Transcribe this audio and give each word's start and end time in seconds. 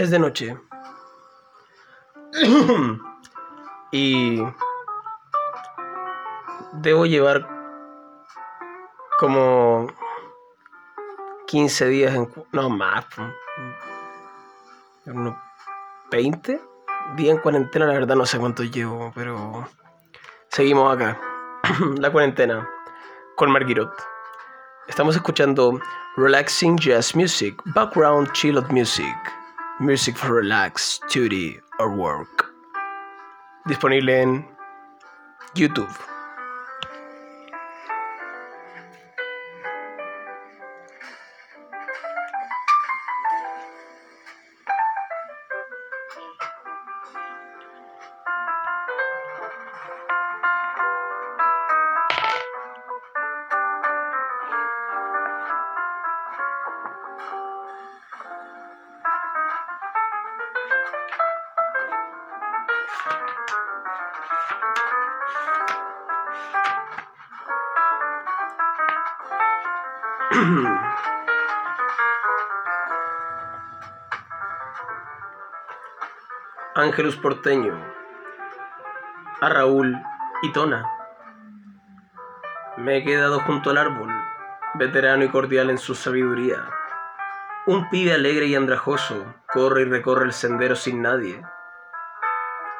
Es 0.00 0.10
de 0.10 0.18
noche. 0.18 0.56
y 3.92 4.42
debo 6.72 7.04
llevar 7.04 7.46
como 9.18 9.88
15 11.48 11.88
días 11.88 12.14
en... 12.14 12.32
No, 12.52 12.70
más. 12.70 13.04
Unos 15.04 15.34
20 16.10 16.62
días 17.16 17.36
en 17.36 17.42
cuarentena, 17.42 17.84
la 17.84 17.92
verdad 17.92 18.16
no 18.16 18.24
sé 18.24 18.38
cuánto 18.38 18.62
llevo, 18.62 19.12
pero 19.14 19.68
seguimos 20.48 20.96
acá. 20.96 21.20
la 21.98 22.10
cuarentena 22.10 22.66
con 23.36 23.50
Marguerite. 23.50 24.02
Estamos 24.88 25.14
escuchando 25.14 25.78
relaxing 26.16 26.78
jazz 26.78 27.14
music, 27.14 27.60
background 27.74 28.32
chilled 28.32 28.66
music, 28.70 29.14
music 29.80 30.14
for 30.14 30.34
relax, 30.34 31.00
study 31.08 31.58
or 31.78 31.96
work. 31.96 32.52
Disponible 33.66 34.10
en 34.10 34.44
YouTube. 35.54 36.19
Ángelus 76.74 77.16
Porteño, 77.16 77.78
a 79.42 79.50
Raúl 79.50 80.00
y 80.42 80.50
Tona. 80.52 80.86
Me 82.78 82.98
he 82.98 83.04
quedado 83.04 83.40
junto 83.40 83.70
al 83.70 83.76
árbol, 83.76 84.10
veterano 84.74 85.24
y 85.24 85.28
cordial 85.28 85.68
en 85.68 85.76
su 85.76 85.94
sabiduría. 85.94 86.70
Un 87.66 87.90
pibe 87.90 88.14
alegre 88.14 88.46
y 88.46 88.54
andrajoso 88.54 89.34
corre 89.52 89.82
y 89.82 89.84
recorre 89.84 90.24
el 90.24 90.32
sendero 90.32 90.74
sin 90.74 91.02
nadie. 91.02 91.44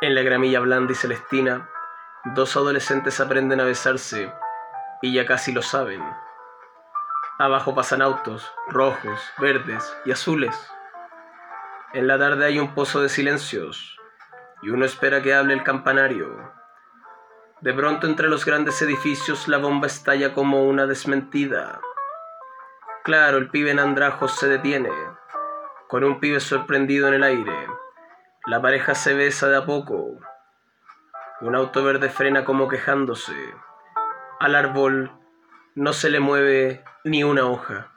En 0.00 0.14
la 0.14 0.22
gramilla 0.22 0.60
blanda 0.60 0.92
y 0.92 0.96
celestina, 0.96 1.68
dos 2.24 2.56
adolescentes 2.56 3.20
aprenden 3.20 3.60
a 3.60 3.64
besarse 3.64 4.32
y 5.02 5.12
ya 5.12 5.26
casi 5.26 5.52
lo 5.52 5.60
saben. 5.60 6.02
Abajo 7.40 7.74
pasan 7.74 8.02
autos, 8.02 8.52
rojos, 8.68 9.18
verdes 9.38 9.96
y 10.04 10.12
azules. 10.12 10.54
En 11.94 12.06
la 12.06 12.18
tarde 12.18 12.44
hay 12.44 12.58
un 12.58 12.74
pozo 12.74 13.00
de 13.00 13.08
silencios 13.08 13.98
y 14.60 14.68
uno 14.68 14.84
espera 14.84 15.22
que 15.22 15.32
hable 15.32 15.54
el 15.54 15.62
campanario. 15.62 16.52
De 17.62 17.72
pronto 17.72 18.06
entre 18.06 18.28
los 18.28 18.44
grandes 18.44 18.82
edificios 18.82 19.48
la 19.48 19.56
bomba 19.56 19.86
estalla 19.86 20.34
como 20.34 20.64
una 20.64 20.86
desmentida. 20.86 21.80
Claro, 23.04 23.38
el 23.38 23.48
pibe 23.48 23.70
en 23.70 23.78
andrajos 23.78 24.36
se 24.36 24.46
detiene, 24.46 24.92
con 25.88 26.04
un 26.04 26.20
pibe 26.20 26.40
sorprendido 26.40 27.08
en 27.08 27.14
el 27.14 27.22
aire. 27.22 27.68
La 28.44 28.60
pareja 28.60 28.94
se 28.94 29.14
besa 29.14 29.48
de 29.48 29.56
a 29.56 29.64
poco. 29.64 30.18
Un 31.40 31.56
auto 31.56 31.82
verde 31.82 32.10
frena 32.10 32.44
como 32.44 32.68
quejándose. 32.68 33.54
Al 34.40 34.54
árbol 34.54 35.19
no 35.74 35.92
se 35.92 36.10
le 36.10 36.20
mueve 36.20 36.84
ni 37.04 37.24
una 37.24 37.46
hoja. 37.46 37.90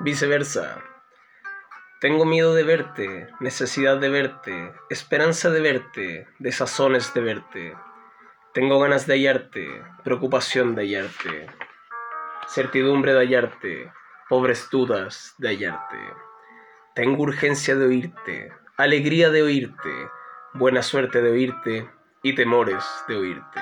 Viceversa. 0.00 0.82
Tengo 2.00 2.24
miedo 2.24 2.54
de 2.54 2.62
verte, 2.62 3.28
necesidad 3.40 3.98
de 3.98 4.08
verte, 4.08 4.72
esperanza 4.88 5.50
de 5.50 5.60
verte, 5.60 6.28
desazones 6.38 7.12
de 7.12 7.20
verte. 7.20 7.76
Tengo 8.54 8.78
ganas 8.78 9.06
de 9.06 9.14
hallarte, 9.14 9.82
preocupación 10.04 10.76
de 10.76 10.82
hallarte, 10.82 11.46
certidumbre 12.48 13.12
de 13.12 13.20
hallarte, 13.20 13.92
pobres 14.28 14.68
dudas 14.70 15.34
de 15.38 15.48
hallarte. 15.48 15.98
Tengo 16.94 17.22
urgencia 17.22 17.76
de 17.76 17.86
oírte, 17.86 18.52
alegría 18.76 19.30
de 19.30 19.42
oírte, 19.42 20.08
buena 20.54 20.82
suerte 20.82 21.22
de 21.22 21.30
oírte 21.30 21.90
y 22.22 22.34
temores 22.34 22.84
de 23.06 23.16
oírte. 23.16 23.60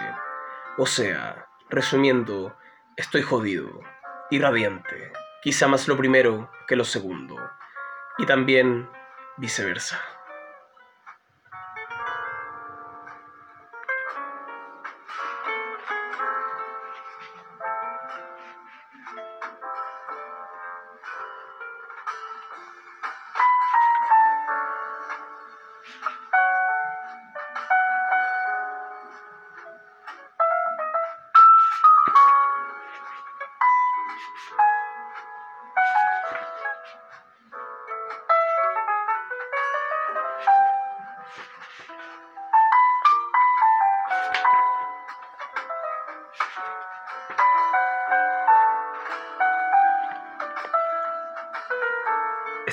O 0.79 0.87
sea, 0.87 1.47
resumiendo, 1.69 2.57
estoy 2.97 3.23
jodido 3.23 3.81
y 4.31 4.39
radiante 4.39 5.13
quizá 5.47 5.69
más 5.69 5.87
lo 5.87 5.97
primero 5.97 6.51
que 6.67 6.75
lo 6.75 6.85
segundo, 6.85 7.37
y 8.19 8.27
también 8.27 8.91
viceversa. 9.37 10.16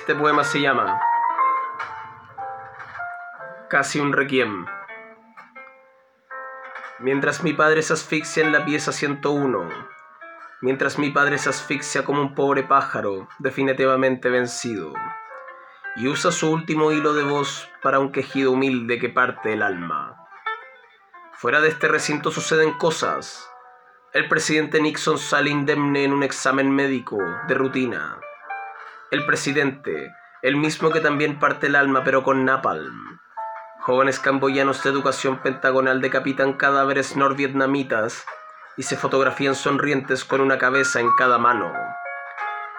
Este 0.03 0.15
poema 0.15 0.43
se 0.43 0.59
llama 0.59 1.01
Casi 3.69 4.01
un 4.01 4.11
requiem. 4.11 4.65
Mientras 6.99 7.41
mi 7.41 7.53
padre 7.53 7.81
se 7.81 7.93
asfixia 7.93 8.43
en 8.43 8.51
la 8.51 8.65
pieza 8.65 8.91
101, 8.91 9.69
mientras 10.59 10.99
mi 10.99 11.09
padre 11.09 11.37
se 11.37 11.47
asfixia 11.47 12.03
como 12.03 12.21
un 12.21 12.35
pobre 12.35 12.63
pájaro 12.63 13.29
definitivamente 13.39 14.29
vencido, 14.29 14.91
y 15.95 16.09
usa 16.09 16.33
su 16.33 16.51
último 16.51 16.91
hilo 16.91 17.13
de 17.13 17.23
voz 17.23 17.69
para 17.81 17.99
un 17.99 18.11
quejido 18.11 18.51
humilde 18.51 18.99
que 18.99 19.07
parte 19.07 19.53
el 19.53 19.61
alma. 19.61 20.17
Fuera 21.31 21.61
de 21.61 21.69
este 21.69 21.87
recinto 21.87 22.29
suceden 22.29 22.73
cosas. 22.73 23.49
El 24.11 24.27
presidente 24.27 24.81
Nixon 24.81 25.17
sale 25.17 25.49
indemne 25.49 26.03
en 26.03 26.11
un 26.11 26.23
examen 26.23 26.69
médico 26.75 27.17
de 27.47 27.53
rutina 27.53 28.19
el 29.13 29.27
presidente, 29.27 30.15
el 30.41 30.55
mismo 30.55 30.89
que 30.89 30.99
también 30.99 31.37
parte 31.37 31.67
el 31.67 31.75
alma 31.75 32.03
pero 32.03 32.23
con 32.23 32.45
napalm. 32.45 33.19
Jóvenes 33.81 34.19
camboyanos 34.19 34.81
de 34.81 34.89
educación 34.89 35.37
pentagonal 35.37 36.01
decapitan 36.01 36.53
cadáveres 36.53 37.15
norvietnamitas 37.15 38.25
y 38.75 38.81
se 38.81 38.97
fotografían 38.97 39.53
sonrientes 39.53 40.25
con 40.25 40.41
una 40.41 40.57
cabeza 40.57 40.99
en 40.99 41.13
cada 41.15 41.37
mano. 41.37 41.71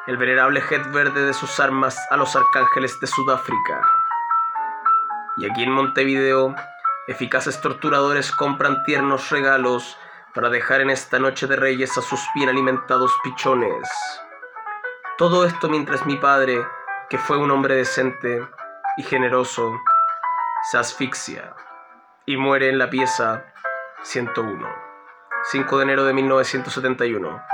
el 0.08 0.16
venerable 0.16 0.60
head 0.68 0.90
verde 0.92 1.24
de 1.24 1.32
sus 1.32 1.60
armas 1.60 1.96
a 2.10 2.16
los 2.16 2.34
arcángeles 2.34 2.98
de 3.00 3.06
Sudáfrica. 3.06 3.80
Y 5.36 5.48
aquí 5.48 5.62
en 5.62 5.70
Montevideo, 5.70 6.56
eficaces 7.06 7.60
torturadores 7.60 8.32
compran 8.32 8.82
tiernos 8.82 9.30
regalos 9.30 9.96
para 10.34 10.50
dejar 10.50 10.80
en 10.80 10.90
esta 10.90 11.20
noche 11.20 11.46
de 11.46 11.54
reyes 11.54 11.96
a 11.96 12.02
sus 12.02 12.20
bien 12.34 12.48
alimentados 12.48 13.12
pichones. 13.22 13.88
Todo 15.16 15.44
esto 15.44 15.68
mientras 15.68 16.04
mi 16.06 16.16
padre, 16.16 16.66
que 17.08 17.18
fue 17.18 17.36
un 17.38 17.48
hombre 17.52 17.76
decente 17.76 18.48
y 18.96 19.04
generoso, 19.04 19.80
se 20.72 20.76
asfixia 20.76 21.54
y 22.26 22.36
muere 22.36 22.68
en 22.68 22.78
la 22.78 22.90
pieza 22.90 23.44
101, 24.02 24.68
5 25.44 25.78
de 25.78 25.84
enero 25.84 26.04
de 26.04 26.14
1971. 26.14 27.53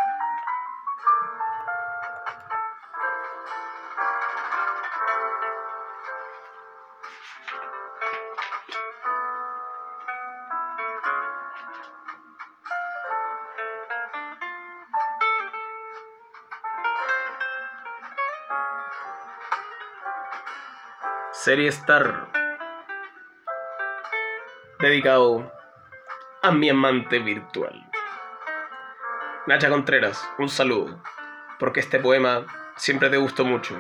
Serie 21.42 21.68
Star 21.68 22.28
dedicado 24.78 25.50
a 26.42 26.50
mi 26.50 26.68
amante 26.68 27.18
virtual. 27.18 27.90
Nacha 29.46 29.70
Contreras, 29.70 30.22
un 30.36 30.50
saludo, 30.50 31.02
porque 31.58 31.80
este 31.80 31.98
poema 31.98 32.44
siempre 32.76 33.08
te 33.08 33.16
gustó 33.16 33.46
mucho 33.46 33.74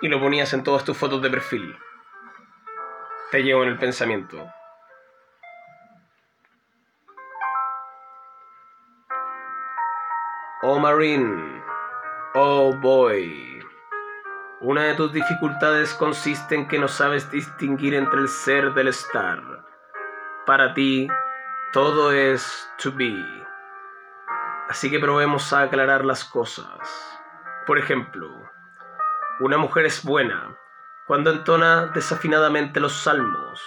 y 0.00 0.08
lo 0.08 0.18
ponías 0.20 0.54
en 0.54 0.64
todas 0.64 0.86
tus 0.86 0.96
fotos 0.96 1.20
de 1.20 1.28
perfil. 1.28 1.76
Te 3.30 3.42
llevo 3.42 3.62
en 3.64 3.68
el 3.68 3.78
pensamiento. 3.78 4.50
Oh 10.62 10.78
Marine, 10.78 11.62
oh 12.32 12.72
boy. 12.80 13.53
Una 14.66 14.84
de 14.84 14.94
tus 14.94 15.12
dificultades 15.12 15.92
consiste 15.92 16.54
en 16.54 16.66
que 16.66 16.78
no 16.78 16.88
sabes 16.88 17.30
distinguir 17.30 17.94
entre 17.94 18.18
el 18.18 18.28
ser 18.28 18.72
del 18.72 18.88
estar. 18.88 19.38
Para 20.46 20.72
ti, 20.72 21.06
todo 21.74 22.10
es 22.12 22.66
to 22.82 22.90
be. 22.90 23.14
Así 24.70 24.90
que 24.90 24.98
probemos 24.98 25.52
a 25.52 25.64
aclarar 25.64 26.06
las 26.06 26.24
cosas. 26.24 27.20
Por 27.66 27.76
ejemplo, 27.76 28.30
una 29.40 29.58
mujer 29.58 29.84
es 29.84 30.02
buena 30.02 30.56
cuando 31.06 31.30
entona 31.30 31.88
desafinadamente 31.88 32.80
los 32.80 32.94
salmos 32.94 33.62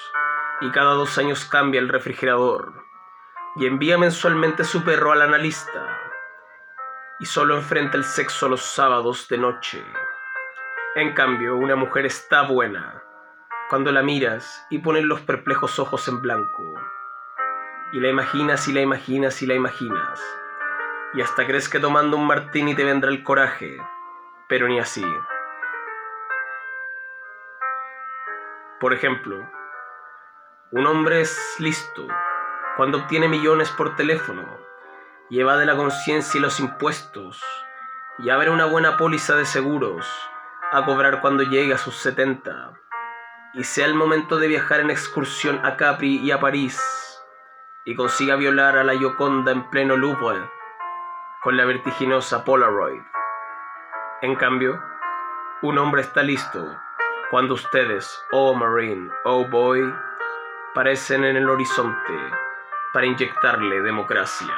y 0.61 0.71
cada 0.71 0.93
dos 0.93 1.19
años 1.19 1.45
cambia 1.45 1.79
el 1.79 1.89
refrigerador 1.89 2.73
y 3.57 3.67
envía 3.67 3.99
mensualmente 3.99 4.63
su 4.63 4.83
perro 4.83 5.11
al 5.11 5.21
analista 5.21 5.99
y 7.19 7.27
solo 7.27 7.55
enfrenta 7.55 7.97
el 7.97 8.03
sexo 8.03 8.49
los 8.49 8.63
sábados 8.63 9.27
de 9.27 9.37
noche. 9.37 9.85
En 10.97 11.13
cambio, 11.13 11.55
una 11.55 11.75
mujer 11.75 12.07
está 12.07 12.41
buena 12.41 13.03
cuando 13.69 13.91
la 13.91 14.01
miras 14.01 14.65
y 14.71 14.79
pones 14.79 15.03
los 15.03 15.21
perplejos 15.21 15.77
ojos 15.77 16.07
en 16.07 16.23
blanco. 16.23 16.73
Y 17.91 17.99
la 17.99 18.07
imaginas 18.07 18.67
y 18.67 18.73
la 18.73 18.81
imaginas 18.81 19.43
y 19.43 19.45
la 19.45 19.53
imaginas. 19.53 20.19
Y 21.13 21.21
hasta 21.21 21.45
crees 21.45 21.69
que 21.69 21.79
tomando 21.79 22.17
un 22.17 22.25
martini 22.25 22.73
te 22.73 22.83
vendrá 22.83 23.11
el 23.11 23.21
coraje, 23.21 23.77
pero 24.49 24.67
ni 24.67 24.79
así. 24.79 25.05
Por 28.79 28.91
ejemplo, 28.91 29.47
un 30.71 30.87
hombre 30.87 31.21
es 31.21 31.57
listo 31.59 32.07
cuando 32.75 32.97
obtiene 32.97 33.27
millones 33.27 33.69
por 33.69 33.95
teléfono 33.95 34.47
y 35.29 35.41
evade 35.41 35.67
la 35.67 35.75
conciencia 35.75 36.39
y 36.39 36.41
los 36.41 36.59
impuestos 36.59 37.45
y 38.17 38.31
abre 38.31 38.49
una 38.49 38.65
buena 38.65 38.97
póliza 38.97 39.35
de 39.35 39.45
seguros 39.45 40.11
a 40.71 40.83
cobrar 40.85 41.21
cuando 41.21 41.43
llegue 41.43 41.73
a 41.73 41.77
sus 41.77 41.95
70 41.95 42.73
y 43.53 43.63
sea 43.63 43.85
el 43.85 43.95
momento 43.95 44.37
de 44.37 44.47
viajar 44.47 44.81
en 44.81 44.89
excursión 44.89 45.65
a 45.65 45.77
Capri 45.77 46.17
y 46.17 46.31
a 46.31 46.39
París 46.39 46.81
y 47.85 47.95
consiga 47.95 48.35
violar 48.35 48.77
a 48.77 48.83
la 48.83 48.93
Yoconda 48.93 49.53
en 49.53 49.69
pleno 49.69 49.95
lupo 49.95 50.33
con 51.41 51.55
la 51.55 51.65
vertiginosa 51.65 52.43
Polaroid. 52.43 53.01
En 54.21 54.35
cambio, 54.35 54.81
un 55.61 55.77
hombre 55.77 56.01
está 56.01 56.21
listo 56.21 56.67
cuando 57.31 57.53
ustedes, 57.53 58.21
oh 58.31 58.53
Marine, 58.53 59.09
oh 59.23 59.47
Boy, 59.47 59.93
parecen 60.73 61.23
en 61.23 61.37
el 61.37 61.49
horizonte 61.49 62.13
para 62.93 63.05
inyectarle 63.05 63.81
democracia. 63.81 64.53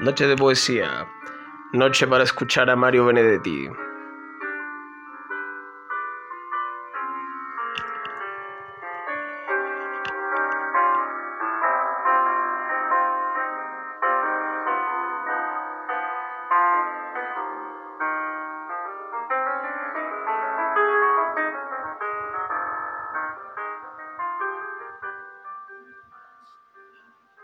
Noche 0.00 0.26
de 0.26 0.34
poesía. 0.34 1.06
Noche 1.74 2.06
para 2.06 2.24
escuchar 2.24 2.70
a 2.70 2.74
Mario 2.74 3.04
Benedetti. 3.04 3.68